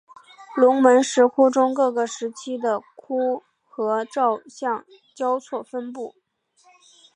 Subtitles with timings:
[0.55, 4.83] 龙门石窟中各个时期的窟龛造像
[5.15, 6.15] 交错分布。